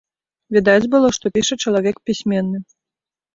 Відаць 0.55 0.87
было, 0.95 1.11
што 1.17 1.25
піша 1.35 1.59
чалавек 1.67 2.01
пісьменны. 2.11 2.63